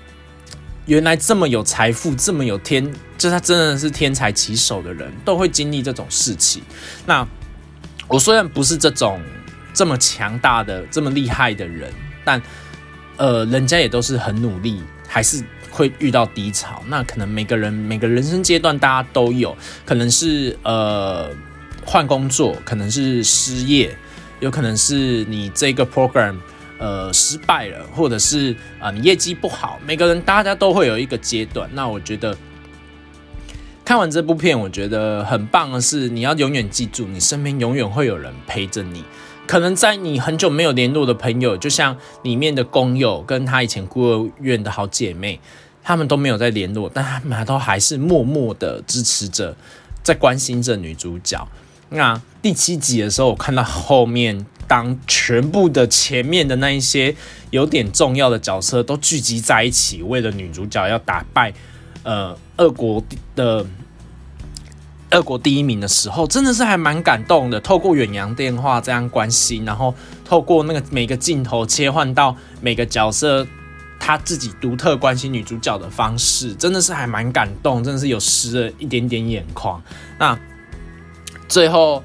[0.85, 6.63] 原来这么有财富、这么有天，就是她真的是天才棋手的人，都会经历这种事情。
[7.05, 7.27] 那
[8.13, 9.19] 我虽然不是这种
[9.73, 11.91] 这么强大的、这么厉害的人，
[12.23, 12.39] 但
[13.17, 15.43] 呃，人家也都是很努力，还是。
[15.75, 16.83] 会遇到低潮。
[16.85, 21.31] 那可能每个人每个人生阶段大家都有，可能是呃
[21.83, 23.97] 换工作，可能是失业，
[24.39, 26.35] 有可能是你这个 program
[26.77, 29.79] 呃失败了，或者是啊你业绩不好。
[29.83, 31.67] 每个人大家都会有一个阶段。
[31.73, 32.37] 那我觉得。
[33.85, 39.03] 看完这部片，我觉得很棒的是，你要永远记住，你身边永远会有人陪着你。
[39.45, 45.37] 可能在你很久没有联络的朋友，就像里面的工友跟他以前孤儿院的好姐妹，
[45.83, 49.53] 他们都没有在联络，但他们都还是默默的支持着，
[50.01, 51.45] 在关心着女主角。
[51.89, 57.13] 那第七集的时候，我看到后面，当全部的前面的那一些
[57.51, 61.53] 有点重要的角色都聚集在一起，为了女主角要打败。
[62.03, 63.03] 呃，二国
[63.35, 63.65] 的
[65.09, 67.59] 二国第一名的时候，真的是还蛮感动的。
[67.59, 69.93] 透过远洋电话这样关心，然后
[70.25, 73.45] 透过那个每个镜头切换到每个角色
[73.99, 79.81] 他自己独特关心女主角的方式，真的是还蛮感动，真的是有湿了一点点眼眶。
[80.19, 80.37] 那
[81.47, 82.03] 最后。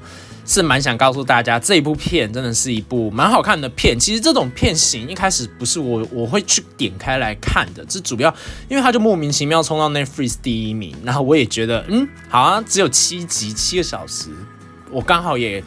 [0.49, 3.99] 是蛮想告诉大家，这一部片真的是一部蛮好看的片。
[3.99, 8.33] 其实这种片型一开始不是我我会去点开来看的，这主要
[8.67, 14.31] 因为它就莫名其妙冲到 Netflix 第一名，然后我也觉得嗯，好像只有七集七个小时，
[14.89, 15.63] 我刚好也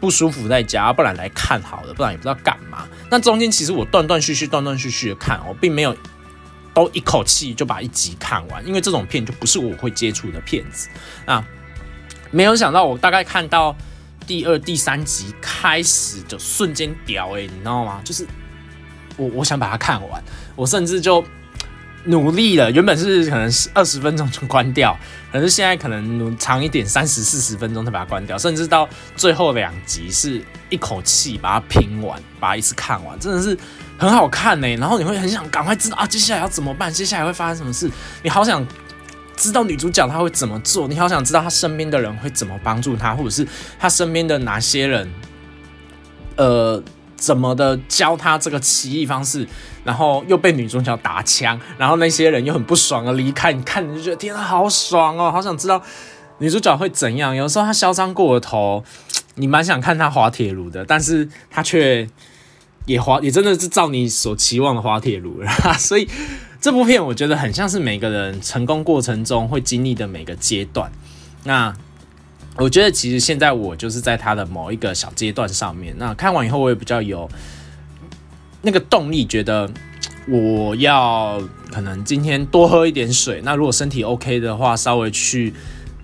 [0.00, 2.88] 不舒服在家，不然来看好了，不然也不知道干嘛。
[3.08, 5.96] 那中间其实我断断续续、断断续续的看，我并没有
[6.74, 10.88] 都一口气就把一集看完，因为这种片就不是我会接触的片子
[11.24, 11.46] 啊。
[12.32, 13.76] 没有想到我大概看到。
[14.28, 18.02] 第二、第三集开始就瞬间屌哎，你知道吗？
[18.04, 18.26] 就是
[19.16, 20.22] 我我想把它看完，
[20.54, 21.24] 我甚至就
[22.04, 22.70] 努力了。
[22.70, 24.94] 原本是可能是二十分钟就关掉，
[25.32, 28.36] 可是现在可能长一点，三十四十分钟才把它关掉。
[28.36, 33.56] 甚至到最后两集是一口气把它拼完，把它一次看完，真的是
[33.96, 34.68] 很好看呢。
[34.76, 36.92] 然后你会很想赶快知道啊，接下来要怎么办？
[36.92, 37.90] 接下来会发生什么事？
[38.22, 38.62] 你好想。
[39.38, 43.46] 知道女主角她会怎么做，你好想知道她身边的人会怎么帮助她，或者是
[43.78, 45.08] 她身边的哪些人，
[46.36, 46.82] 呃，
[47.16, 49.46] 怎么的教她这个奇异方式，
[49.84, 55.80] 然后又被女主角打枪，然后那些人又很不爽的离开，你看你就觉得天啊，好爽哦，好想知道
[56.38, 57.34] 女主角会怎样。
[57.34, 58.82] 有时候她嚣张过了头，
[59.36, 62.08] 你蛮想看她滑铁卢的，但是她却
[62.86, 65.40] 也滑，也真的是照你所期望的滑铁卢，
[65.78, 66.08] 所以。
[66.60, 70.90] 这部片我觉得很像是每个人成功过程中会经历的每个阶段。
[71.44, 71.74] 那
[72.56, 75.94] 我觉得其实现在我就是在他的某一个小阶段上面。
[75.98, 77.30] 那看完以后我也比较有
[78.62, 79.70] 那个动力，觉得
[80.26, 81.40] 我要
[81.70, 83.40] 可能今天多喝一点水。
[83.44, 85.54] 那如果身体 OK 的话，稍微去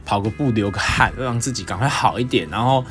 [0.04, 2.48] 跑个步、流个汗，让自己赶快好一点。
[2.48, 2.84] 然后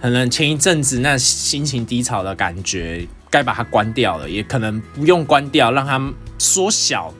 [0.00, 6.00] 可能前一阵子那心情低潮的感觉，该把它关掉了，也可能不用关掉，让它。
[6.40, 7.12] 缩小，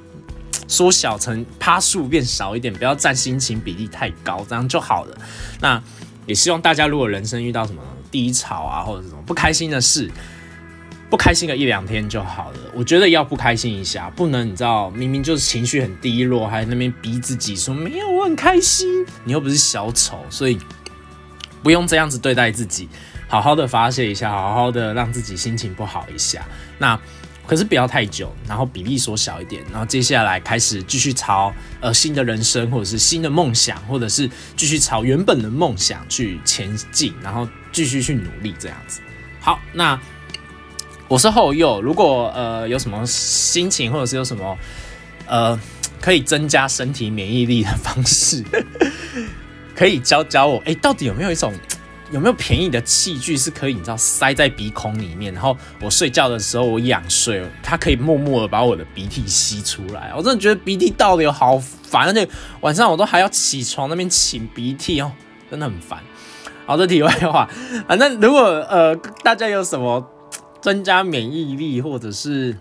[0.69, 5.19] 缩小成趴数变少一点，不要占心情比例太高，这样就好了。
[5.61, 5.83] 那
[6.25, 7.83] 也希望大家如果人生遇到什么
[8.13, 10.09] 低潮啊，或者什么不开心的事，
[11.11, 12.59] 不开心个一两天就好了。
[12.73, 20.57] 我觉得要不开心一下，不能你知道，明明就是情绪很低落，还在那边逼自己说没有我很开心，你又不是小丑，所以
[21.61, 22.89] 不用这样子对待自己，
[23.29, 26.45] 好好的发泄一下，好好的让自己心情不好一下。
[26.79, 26.99] 那。
[27.47, 31.51] 可是不要太久，然后比例缩小一点，然后接下来开始继续朝
[31.81, 39.01] 呃新的人生，或者是新的梦想，或者是继续朝原本的梦想去前进，然后继续去努力这样子。
[39.41, 39.99] 好，那
[41.09, 44.59] 我是后右，如果呃有什么心情，或者是有什么
[45.27, 45.59] 呃
[46.03, 48.45] 可以增加身体免疫力的方式，
[49.75, 50.63] 可以教教我。
[50.67, 51.55] 哎，到底有没有一种？
[52.11, 60.13] 有没有便宜的器具是可以你知道塞在鼻孔里面，然后我睡觉的时候我仰睡，它可以默默的把我的鼻涕吸出来。
[60.17, 62.29] 我真的觉得鼻涕倒流好烦，而且
[62.61, 65.13] 晚上我都还要起床那边擤鼻涕哦，
[65.51, 66.01] 真的很烦。
[66.67, 67.49] 好的，题外话，
[67.87, 70.07] 反正如果呃大家有什么
[70.61, 72.57] 增加免疫力或者是。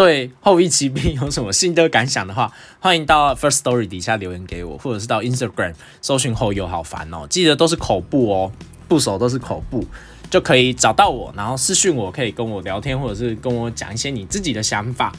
[0.00, 8.50] 对后羿骑兵有什么心得感想的话，欢迎到 First Story 底下留言给我，或者是到 Instagram 搜寻后又好烦哦，记得都是口部哦，
[8.88, 9.84] 部首都是口部，
[10.30, 15.12] 就可以找到我，然后私讯我，可以跟我聊天，或者是跟我讲一些你自己的想法。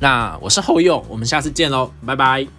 [0.00, 2.55] 那我是后佑，我们下次见喽，拜拜。